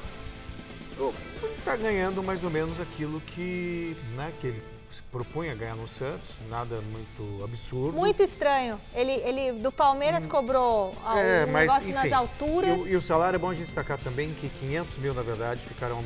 [1.58, 6.30] Está ganhando mais ou menos aquilo que, né, que ele se propunha ganhar no Santos.
[6.48, 7.96] Nada muito absurdo.
[7.96, 8.80] Muito estranho.
[8.94, 12.80] Ele, ele do Palmeiras cobrou ah, É, um mas, negócio nas enfim, alturas.
[12.80, 15.22] E, o- e o salário é bom a gente destacar também que 500 mil, na
[15.22, 16.04] verdade, ficarão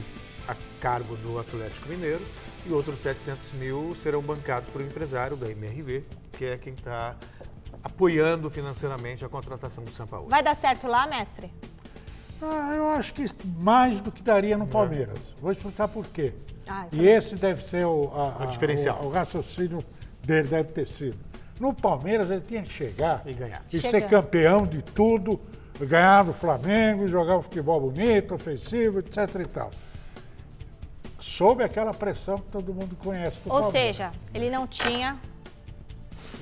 [0.48, 2.24] a cargo do Atlético Mineiro
[2.66, 7.16] e outros 700 mil serão bancados por um empresário da MRV, que é quem está
[7.82, 10.28] apoiando financeiramente a contratação do São Paulo.
[10.28, 11.52] Vai dar certo lá, mestre?
[12.42, 13.24] Ah, eu acho que
[13.58, 15.34] mais do que daria no Palmeiras.
[15.40, 16.34] Vou explicar por quê.
[16.66, 19.00] Ah, e esse deve ser o, a- O a- diferencial.
[19.02, 19.84] O, o raciocínio
[20.24, 21.18] dele deve ter sido.
[21.60, 23.62] No Palmeiras ele tinha que chegar E ganhar.
[23.72, 25.40] e ser campeão de tudo,
[25.80, 29.70] ganhar do Flamengo, jogar um futebol bonito, ofensivo, etc e tal.
[31.20, 33.96] Sob aquela pressão que todo mundo conhece do Ou Palmeiras.
[33.96, 35.16] seja, ele não tinha.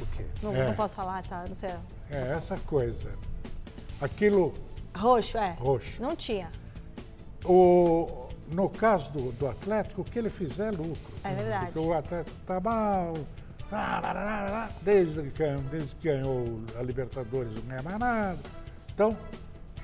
[0.01, 0.25] O quê?
[0.43, 0.69] Não, É.
[0.69, 1.51] não posso falar, sabe?
[1.51, 1.71] Não sei.
[2.11, 3.11] É essa coisa.
[4.01, 4.55] Aquilo
[4.96, 5.57] Roxo, é.
[5.59, 6.00] roxo.
[6.03, 6.50] Não tinha.
[7.44, 11.12] O, no caso do, do Atlético, o que ele fizer é lucro.
[11.24, 11.66] É verdade.
[11.66, 13.14] Porque o Atlético está mal,
[14.83, 18.38] desde que, ganhou, desde que ganhou a Libertadores não ganha mais nada.
[18.92, 19.16] Então,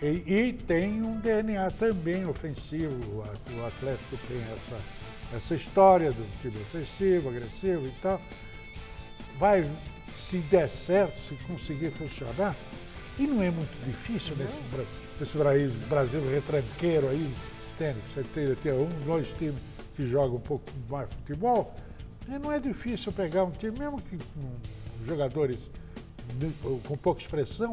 [0.03, 6.61] e, e tem um DNA também ofensivo, o Atlético tem essa, essa história do time
[6.61, 8.21] ofensivo, agressivo e tal.
[9.39, 9.71] Vai,
[10.15, 12.57] se der certo, se conseguir funcionar,
[13.19, 14.85] e não é muito difícil nesse, Bra-
[15.19, 17.35] nesse Brasil, Brasil retranqueiro aí,
[17.79, 19.61] tênis, você tem, tem um, dois times
[19.95, 21.75] que jogam um pouco mais futebol,
[22.29, 25.71] e não é difícil pegar um time, mesmo que com jogadores
[26.85, 27.73] com pouca expressão,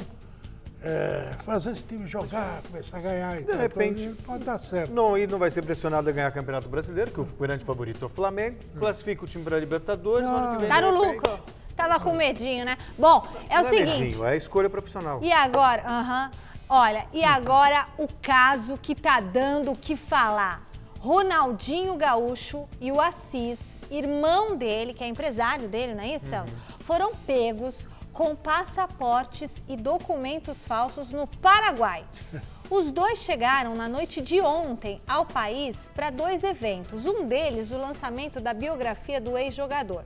[0.81, 3.37] é, fazer esse time jogar, começar a ganhar.
[3.37, 4.91] e De tal, repente- então, pode dar certo.
[4.93, 8.05] Não, e não vai ser pressionado a ganhar Campeonato Brasileiro, que o grande favorito é
[8.05, 8.57] o Flamengo.
[8.77, 10.27] Classifica o time para a Libertadores.
[10.27, 11.39] no ano que vem, Tá no repente- lucro.
[11.75, 12.77] Tava com medinho, né?
[12.97, 13.99] Bom, é o Não seguinte.
[13.99, 15.19] medinho, é escolha profissional.
[15.21, 16.31] E agora, aham.
[16.69, 20.67] Olha, e agora o caso que tá dando o que falar.
[20.99, 23.59] Ronaldinho Gaúcho e o Assis,
[23.91, 26.55] irmão dele, que é empresário dele, não é isso, Celso?
[26.79, 32.05] Foram pegos com passaportes e documentos falsos no Paraguai.
[32.69, 37.05] Os dois chegaram na noite de ontem ao país para dois eventos.
[37.05, 40.03] Um deles, o lançamento da biografia do ex-jogador.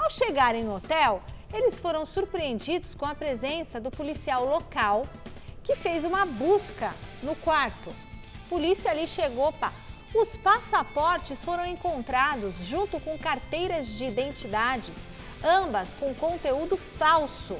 [0.00, 5.04] Ao chegarem no hotel, eles foram surpreendidos com a presença do policial local
[5.62, 7.90] que fez uma busca no quarto.
[7.90, 9.70] A polícia ali chegou, pá.
[10.14, 14.96] Os passaportes foram encontrados junto com carteiras de identidades,
[15.44, 17.58] ambas com conteúdo falso.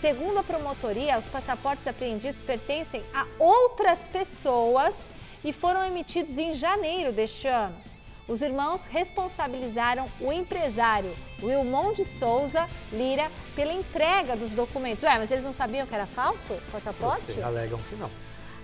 [0.00, 5.08] Segundo a promotoria, os passaportes apreendidos pertencem a outras pessoas
[5.44, 7.76] e foram emitidos em janeiro deste ano.
[8.28, 15.02] Os irmãos responsabilizaram o empresário Wilmon de Souza Lira pela entrega dos documentos.
[15.02, 17.40] Ué, mas eles não sabiam que era falso o passaporte?
[17.40, 18.10] Alegam que não.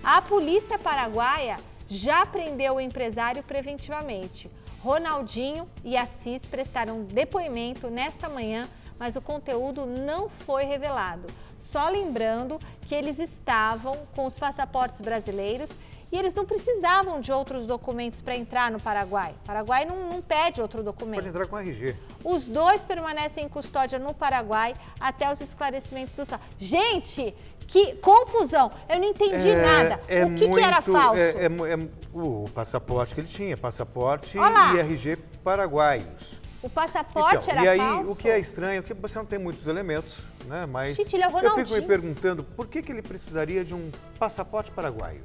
[0.03, 4.51] A polícia paraguaia já prendeu o empresário preventivamente.
[4.83, 11.25] Ronaldinho e Assis prestaram depoimento nesta manhã, mas o conteúdo não foi revelado.
[11.57, 15.71] Só lembrando que eles estavam com os passaportes brasileiros
[16.11, 19.35] e eles não precisavam de outros documentos para entrar no Paraguai.
[19.43, 21.15] O Paraguai não, não pede outro documento.
[21.15, 21.95] Pode entrar com RG.
[22.23, 26.39] Os dois permanecem em custódia no Paraguai até os esclarecimentos do SAL.
[26.57, 27.35] Gente,
[27.67, 28.71] que confusão!
[28.87, 29.99] Eu não entendi nada.
[30.03, 31.19] o que, que era muito- falso?
[31.19, 36.39] É, é é o passaporte que ele tinha, passaporte e RG paraguaios.
[36.61, 38.11] O passaporte Então, era e aí, falso?
[38.11, 40.65] o que é estranho é que você não tem muitos elementos, né?
[40.65, 41.83] Mas Gente, ele é eu fico me Ronaldinho.
[41.87, 45.21] perguntando por que, que ele precisaria de um passaporte paraguaio?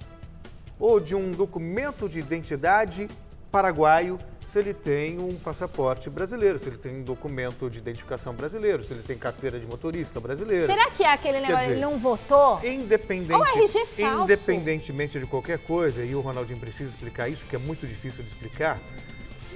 [0.81, 3.09] Ou de um documento de identidade
[3.53, 4.19] paraguaio
[4.51, 8.93] se ele tem um passaporte brasileiro, se ele tem um documento de identificação brasileiro, se
[8.93, 10.67] ele tem carteira de motorista brasileira.
[10.67, 12.59] Será que é aquele negócio, dizer, ele não votou?
[12.65, 14.25] Independente, Ou RG falso.
[14.25, 18.29] independentemente de qualquer coisa, e o Ronaldinho precisa explicar isso, que é muito difícil de
[18.29, 18.81] explicar,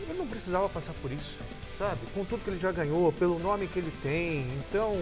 [0.09, 1.37] ele não precisava passar por isso,
[1.77, 1.99] sabe?
[2.15, 4.47] Com tudo que ele já ganhou, pelo nome que ele tem.
[4.59, 4.93] Então,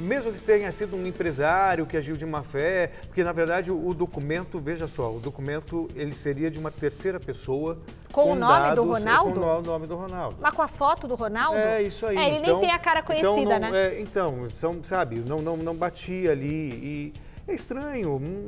[0.00, 3.88] mesmo que tenha sido um empresário que agiu de má fé, porque na verdade o,
[3.88, 7.78] o documento, veja só, o documento ele seria de uma terceira pessoa.
[8.12, 9.40] Com o nome do dados- Ronaldo?
[9.40, 10.36] Com o nome do Ronaldo.
[10.40, 11.58] Mas com a foto do Ronaldo?
[11.58, 12.16] É, isso aí.
[12.16, 13.86] É, ele então, nem tem a cara conhecida, então não- né?
[13.86, 16.48] é, então, são, sabe, não, não, não batia ali.
[16.48, 17.12] E
[17.46, 18.16] é estranho.
[18.16, 18.44] hum,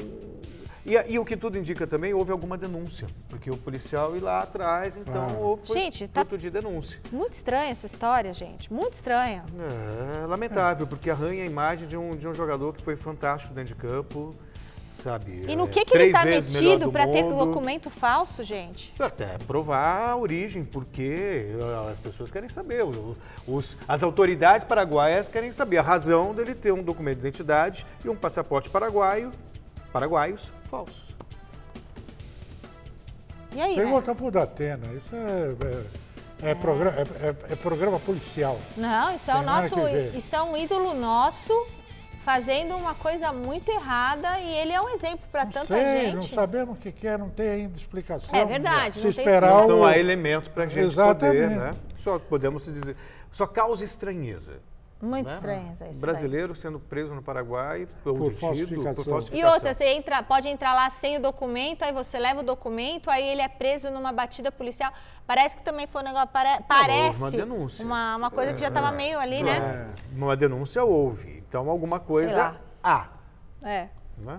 [0.85, 3.07] E, e o que tudo indica também, houve alguma denúncia.
[3.29, 5.38] Porque o policial ia lá atrás, então Ah.
[5.38, 6.99] houve foi Gente, tá- de denúncia.
[7.12, 8.73] Muito estranha essa história, gente.
[8.73, 9.45] Muito estranha.
[10.23, 13.75] É lamentável, porque arranha a imagem de um, de um jogador que foi fantástico dentro
[13.75, 14.35] de campo,
[14.90, 15.45] sabe?
[15.47, 18.95] E no é, que, que ele tá melhor metido do para ter documento falso, gente?
[18.99, 22.85] Até provar a origem, porque ah, as pessoas querem saber,
[23.47, 28.09] os- as autoridades paraguaias querem saber a razão dele ter um documento de identidade e
[28.09, 29.31] um passaporte paraguaio,
[29.93, 31.14] paraguaios falsos.
[33.54, 38.59] E aí, Pergunta pro Datena, isso é, é, é programa, é, é- é programa policial.
[38.76, 39.76] Não, isso é o Tem nosso.
[40.16, 41.52] Isso é um ídolo nosso
[42.20, 46.20] fazendo uma coisa muito errada e ele é um exemplo para Não tanta sei, não
[46.20, 46.35] gente.
[46.35, 48.38] sabemos o que é, não tem ainda explicação.
[48.38, 49.64] É verdade, Se não tem esperar explicação.
[49.64, 49.85] Então o...
[49.85, 51.48] há elementos para a gente Exatamente.
[51.48, 51.70] poder, né?
[51.98, 52.96] Só podemos dizer,
[53.33, 54.61] só causa estranheza.
[55.03, 55.35] Muito né?
[55.35, 55.81] estranho isso.
[55.85, 55.95] daí.
[55.97, 58.95] Brasileiro sendo preso no Paraguai ou Por detido falsificação.
[58.95, 59.55] por E E falsificação.
[59.55, 63.27] outra, você entra, pode entrar lá sem o documento, aí você leva o documento, aí
[63.27, 64.93] ele é preso numa batida policial.
[65.27, 66.29] Parece que também foi um negócio.
[66.29, 67.85] pare- parece houve uma denúncia.
[67.87, 69.57] Uma, uma coisa que já estava meio ali, né?
[69.57, 73.09] É, Uma denúncia houve, então alguma coisa há.
[73.63, 73.89] É.
[74.19, 74.39] Né?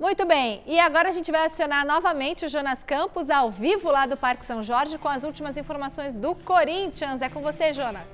[0.00, 4.06] Muito bem, e agora a gente vai acionar novamente o Jonas Campos ao vivo lá
[4.06, 7.20] do Parque São Jorge com as últimas informações do Corinthians.
[7.20, 8.08] É com você, Jonas.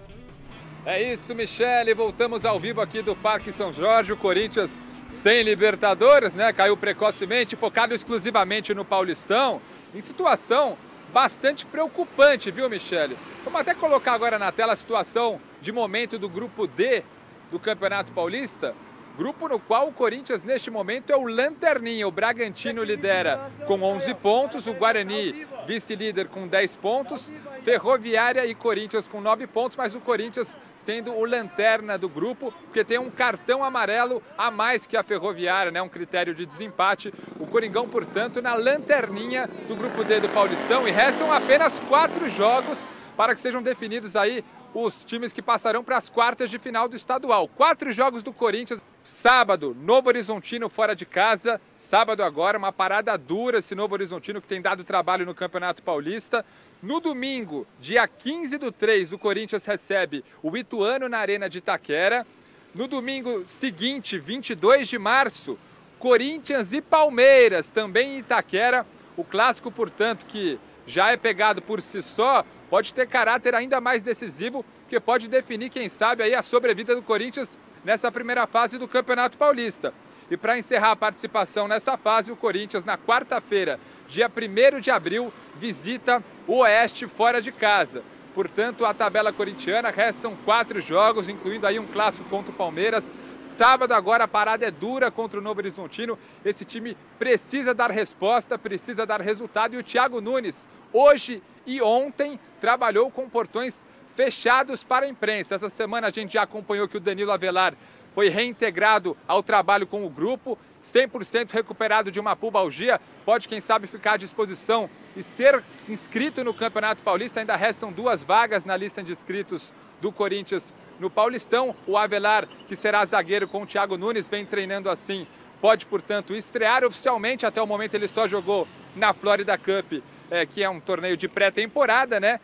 [0.86, 1.94] É isso, Michele.
[1.94, 4.12] Voltamos ao vivo aqui do Parque São Jorge.
[4.12, 6.52] O Corinthians sem Libertadores, né?
[6.52, 9.62] Caiu precocemente, focado exclusivamente no Paulistão.
[9.94, 10.76] Em situação
[11.10, 13.16] bastante preocupante, viu, Michele?
[13.44, 17.02] Vamos até colocar agora na tela a situação de momento do grupo D
[17.50, 18.74] do Campeonato Paulista.
[19.16, 22.06] Grupo no qual o Corinthians, neste momento, é o lanterninha.
[22.08, 29.06] O Bragantino lidera com 11 pontos, o Guarani, vice-líder, com 10 pontos, Ferroviária e Corinthians
[29.06, 33.62] com 9 pontos, mas o Corinthians sendo o lanterna do grupo, porque tem um cartão
[33.62, 35.80] amarelo a mais que a Ferroviária, né?
[35.80, 37.14] um critério de desempate.
[37.38, 42.88] O Coringão, portanto, na lanterninha do grupo D do Paulistão e restam apenas quatro jogos
[43.16, 44.44] para que sejam definidos aí
[44.74, 47.46] os times que passarão para as quartas de final do estadual.
[47.46, 48.82] Quatro jogos do Corinthians.
[49.04, 51.60] Sábado, Novo Horizontino fora de casa.
[51.76, 56.44] Sábado agora, uma parada dura esse Novo Horizontino que tem dado trabalho no Campeonato Paulista.
[56.82, 62.26] No domingo, dia 15 do 3, o Corinthians recebe o Ituano na Arena de Itaquera.
[62.74, 65.56] No domingo seguinte, 22 de março,
[65.98, 68.84] Corinthians e Palmeiras, também em Itaquera.
[69.16, 74.02] O clássico, portanto, que já é pegado por si só, pode ter caráter ainda mais
[74.02, 78.88] decisivo, que pode definir, quem sabe, aí a sobrevida do Corinthians nessa primeira fase do
[78.88, 79.94] Campeonato Paulista.
[80.28, 85.32] E para encerrar a participação nessa fase, o Corinthians, na quarta-feira, dia 1 de abril,
[85.54, 88.02] visita o Oeste fora de casa.
[88.34, 93.14] Portanto, a tabela corintiana restam quatro jogos, incluindo aí um clássico contra o Palmeiras.
[93.56, 96.18] Sábado agora a parada é dura contra o Novo Horizontino.
[96.44, 99.74] Esse time precisa dar resposta, precisa dar resultado.
[99.74, 103.86] E o Thiago Nunes, hoje e ontem, trabalhou com portões
[104.16, 105.54] fechados para a imprensa.
[105.54, 107.74] Essa semana a gente já acompanhou que o Danilo Avelar
[108.12, 113.86] foi reintegrado ao trabalho com o grupo, 100% recuperado de uma pubalgia, pode, quem sabe,
[113.86, 117.38] ficar à disposição e ser inscrito no Campeonato Paulista.
[117.38, 119.72] Ainda restam duas vagas na lista de inscritos
[120.04, 121.74] do Corinthians no Paulistão.
[121.86, 125.26] O Avelar, que será zagueiro com o Thiago Nunes, vem treinando assim.
[125.62, 127.46] Pode, portanto, estrear oficialmente.
[127.46, 131.26] Até o momento ele só jogou na Florida Cup, é, que é um torneio de
[131.26, 132.38] pré-temporada, né?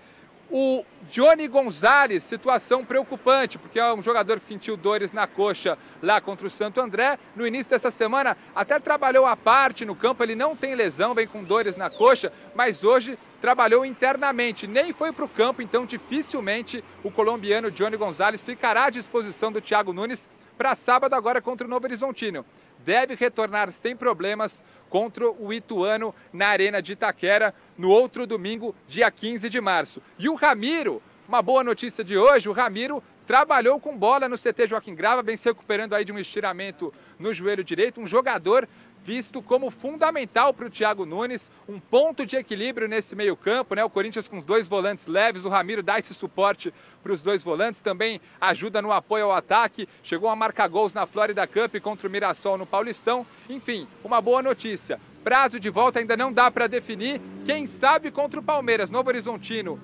[0.51, 6.21] O Johnny Gonzalez, situação preocupante, porque é um jogador que sentiu dores na coxa lá
[6.21, 7.19] contra o Santo André.
[7.37, 11.27] No início dessa semana, até trabalhou à parte no campo, ele não tem lesão, vem
[11.27, 16.85] com dores na coxa, mas hoje trabalhou internamente, nem foi para o campo, então dificilmente
[17.03, 21.71] o colombiano Johnny Gonzalez ficará à disposição do Thiago Nunes para sábado agora contra o
[21.71, 22.45] Novo Horizontino
[22.85, 29.11] deve retornar sem problemas contra o Ituano na Arena de Itaquera no outro domingo, dia
[29.11, 30.03] 15 de março.
[30.19, 34.67] E o Ramiro, uma boa notícia de hoje, o Ramiro trabalhou com bola no CT
[34.67, 38.69] Joaquim Grava, vem se recuperando aí de um estiramento no joelho direito, um jogador
[39.05, 43.85] visto como fundamental para o Thiago Nunes, um ponto de equilíbrio nesse meio-campo, né?
[43.85, 47.43] O Corinthians com os dois volantes leves, o Ramiro dá esse suporte para os dois
[47.43, 52.07] volantes, também ajuda no apoio ao ataque, chegou a marcar gols na Florida Cup contra
[52.07, 53.27] o Mirassol no Paulistão.
[53.49, 55.01] Enfim, uma boa notícia.
[55.25, 57.21] Prazo de volta ainda não dá para definir.
[57.45, 59.79] Quem sabe contra o Palmeiras, Novo Horizontino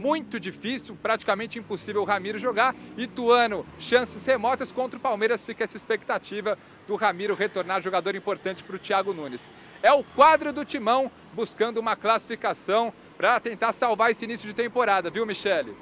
[0.00, 2.74] muito difícil, praticamente impossível o Ramiro jogar.
[2.96, 8.76] Ituano, chances remotas contra o Palmeiras, fica essa expectativa do Ramiro retornar jogador importante para
[8.76, 9.50] o Thiago Nunes.
[9.82, 15.10] É o quadro do Timão buscando uma classificação para tentar salvar esse início de temporada,
[15.10, 15.76] viu, Michele?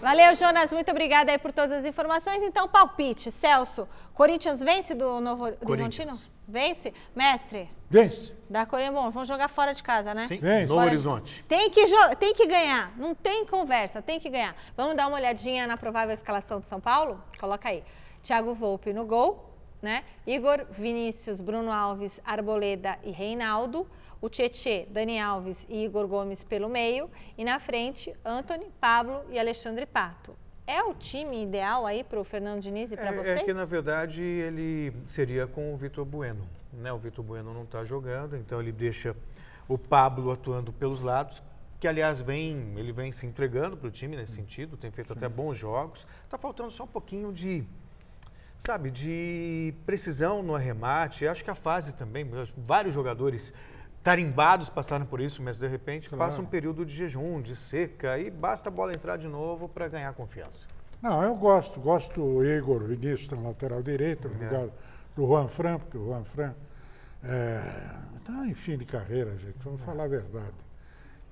[0.00, 0.72] Valeu, Jonas.
[0.72, 2.42] Muito obrigada aí por todas as informações.
[2.42, 3.30] Então, palpite.
[3.30, 6.18] Celso, Corinthians vence do Novo Horizontino?
[6.46, 6.92] Vence?
[7.14, 7.70] Mestre?
[7.88, 8.34] Vence.
[8.50, 10.26] Da Coreia, bom, vamos jogar fora de casa, né?
[10.28, 10.66] Sim, Vence.
[10.66, 11.44] Novo Horizonte.
[11.48, 11.84] Tem que,
[12.18, 14.56] tem que ganhar, não tem conversa, tem que ganhar.
[14.76, 17.22] Vamos dar uma olhadinha na provável escalação de São Paulo?
[17.38, 17.84] Coloca aí.
[18.22, 20.02] Thiago Volpe no gol, né?
[20.26, 23.88] Igor, Vinícius, Bruno Alves, Arboleda e Reinaldo.
[24.20, 27.10] O Tietê, Dani Alves e Igor Gomes pelo meio.
[27.36, 30.36] E na frente, Anthony, Pablo e Alexandre Pato.
[30.66, 33.40] É o time ideal aí para o Fernando Diniz e para é, vocês?
[33.40, 36.44] É que, na verdade, ele seria com o Vitor Bueno.
[36.72, 36.92] Né?
[36.92, 39.14] O Vitor Bueno não está jogando, então ele deixa
[39.68, 41.42] o Pablo atuando pelos lados,
[41.78, 45.18] que, aliás, vem, ele vem se entregando para o time nesse sentido, tem feito Sim.
[45.18, 46.06] até bons jogos.
[46.24, 47.64] Está faltando só um pouquinho de,
[48.58, 51.28] sabe, de precisão no arremate.
[51.28, 53.52] Acho que a fase também, vários jogadores
[54.06, 56.24] tarimbados passaram por isso, mas de repente claro.
[56.24, 59.88] passa um período de jejum, de seca e basta a bola entrar de novo para
[59.88, 60.64] ganhar confiança.
[61.02, 64.44] Não, eu gosto, gosto do Igor Vinícius na lateral direita, no é.
[64.44, 64.68] lugar
[65.16, 66.54] do Juan Fran, porque o Juan Fran
[67.20, 69.84] está é, tá em fim de carreira, gente, vamos é.
[69.84, 70.54] falar a verdade.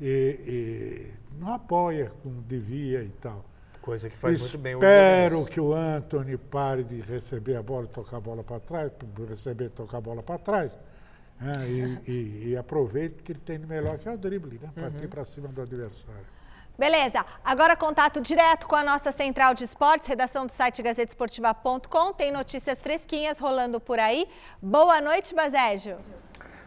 [0.01, 3.45] E, e, não apoia como devia e tal.
[3.81, 7.63] Coisa que faz Espero muito bem o Espero que o Anthony pare de receber a
[7.63, 8.91] bola e tocar a bola para trás,
[9.29, 10.73] receber e tocar a bola para trás
[11.45, 14.71] é, e, e, e aproveita que ele tem de melhor, que é o drible, né?
[14.75, 15.09] Partir uhum.
[15.09, 16.27] para cima do adversário.
[16.77, 22.13] Beleza, agora contato direto com a nossa central de esportes, redação do site gazetesportiva.com.
[22.13, 24.27] Tem notícias fresquinhas rolando por aí.
[24.61, 25.99] Boa noite, Bazégio.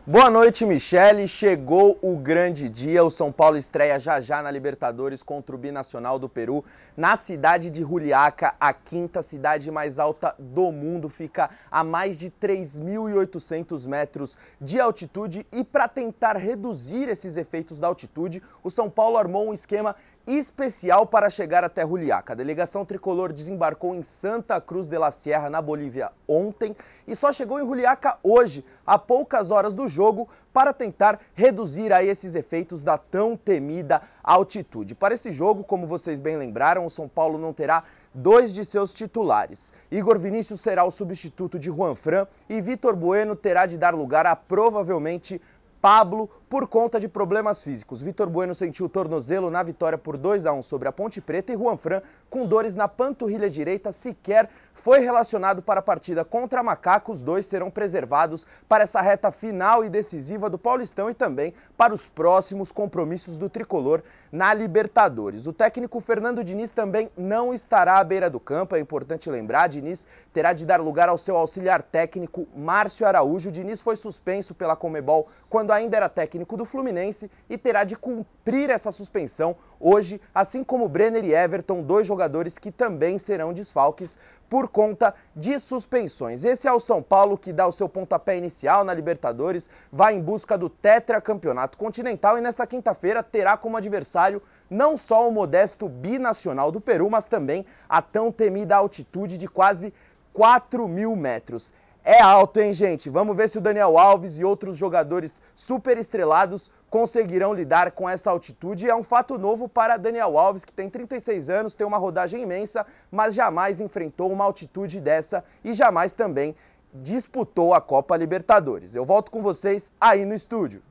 [0.10, 1.28] Boa noite, Michele.
[1.28, 3.04] Chegou o grande dia.
[3.04, 6.64] O São Paulo estreia já já na Libertadores contra o Binacional do Peru,
[6.96, 11.10] na cidade de Juliaca, a quinta cidade mais alta do mundo.
[11.10, 15.46] Fica a mais de 3.800 metros de altitude.
[15.52, 19.94] E para tentar reduzir esses efeitos da altitude, o São Paulo armou um esquema
[20.28, 22.34] especial para chegar até Juliaca.
[22.34, 26.76] A delegação tricolor desembarcou em Santa Cruz de la Sierra, na Bolívia, ontem
[27.08, 32.10] e só chegou em Juliaca hoje, a poucas horas do jogo, para tentar reduzir aí
[32.10, 34.96] esses efeitos da tão temida altitude.
[34.96, 38.94] Para esse jogo, como vocês bem lembraram, o São Paulo não terá dois de seus
[38.94, 39.72] titulares.
[39.92, 44.26] Igor Vinícius será o substituto de Juan Fran e Vitor Bueno terá de dar lugar
[44.26, 45.40] a provavelmente
[45.82, 48.02] Pablo por conta de problemas físicos.
[48.02, 51.58] Vitor Bueno sentiu tornozelo na vitória por 2 a 1 sobre a Ponte Preta e
[51.58, 57.12] Juan Fran, com dores na panturrilha direita, sequer foi relacionado para a partida contra Macaco.
[57.12, 61.94] Os dois serão preservados para essa reta final e decisiva do Paulistão e também para
[61.94, 64.02] os próximos compromissos do tricolor
[64.32, 65.48] na Libertadores.
[65.48, 70.08] O técnico Fernando Diniz também não estará à beira do campo, é importante lembrar, Diniz
[70.32, 73.52] terá de dar lugar ao seu auxiliar técnico Márcio Araújo.
[73.52, 77.96] Diniz foi suspenso pela Comebol quando ainda era técnico técnico do Fluminense e terá de
[77.96, 84.18] cumprir essa suspensão hoje, assim como Brenner e Everton, dois jogadores que também serão desfalques
[84.50, 86.44] por conta de suspensões.
[86.44, 90.22] Esse é o São Paulo que dá o seu pontapé inicial na Libertadores, vai em
[90.22, 96.72] busca do tetracampeonato continental e nesta quinta-feira terá como adversário não só o modesto binacional
[96.72, 99.94] do Peru, mas também a tão temida altitude de quase
[100.34, 101.74] 4 mil metros.
[102.10, 103.10] É alto, hein, gente?
[103.10, 108.32] Vamos ver se o Daniel Alves e outros jogadores super estrelados conseguirão lidar com essa
[108.32, 108.90] altitude.
[108.90, 112.86] É um fato novo para Daniel Alves, que tem 36 anos, tem uma rodagem imensa,
[113.12, 116.56] mas jamais enfrentou uma altitude dessa e jamais também
[116.94, 118.96] disputou a Copa Libertadores.
[118.96, 120.82] Eu volto com vocês aí no estúdio.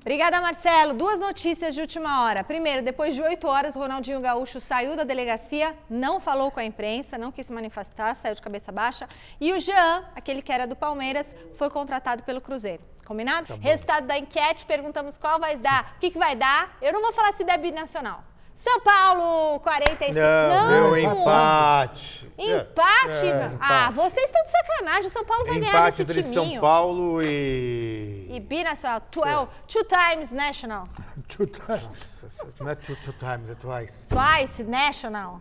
[0.00, 0.94] Obrigada, Marcelo.
[0.94, 2.44] Duas notícias de última hora.
[2.44, 6.64] Primeiro, depois de oito horas, o Ronaldinho Gaúcho saiu da delegacia, não falou com a
[6.64, 9.08] imprensa, não quis se manifestar, saiu de cabeça baixa.
[9.40, 12.82] E o Jean, aquele que era do Palmeiras, foi contratado pelo Cruzeiro.
[13.04, 13.48] Combinado?
[13.48, 15.94] Tá Resultado da enquete, perguntamos qual vai dar.
[15.96, 16.76] O que, que vai dar?
[16.80, 18.22] Eu não vou falar se é binacional.
[18.58, 20.14] São Paulo, 45.
[20.14, 20.90] Não, não.
[20.90, 22.28] Meu empate.
[22.36, 23.26] Empate?
[23.26, 25.06] É, é, ah, vocês estão de sacanagem.
[25.06, 26.52] O São Paulo vai empate ganhar desse entre timinho.
[26.54, 28.26] São Paulo e...
[28.28, 29.00] E binacional.
[29.12, 29.48] 12, é.
[29.68, 30.88] Two times national.
[31.28, 32.44] two times.
[32.58, 34.06] Não é two, two times, é twice.
[34.08, 35.40] Twice national.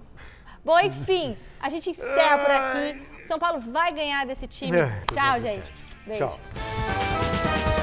[0.63, 3.23] Bom, enfim, a gente encerra por aqui.
[3.23, 4.77] São Paulo vai ganhar desse time.
[4.77, 5.73] É, Tchau, gente.
[6.05, 6.27] Beijo.
[6.27, 7.76] Tchau.